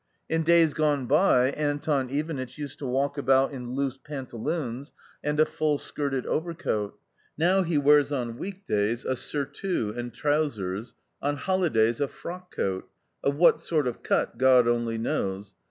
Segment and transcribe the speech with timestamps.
[0.27, 4.93] In days gone by Anton Ivanitch used to walk about in loose pantaloons
[5.23, 6.97] and a full skirted overcoat,
[7.37, 12.89] now he wears on weekdays a surtout and trousers, on holidays, a frock coat—
[13.23, 15.53] of what sort of cut God only knows.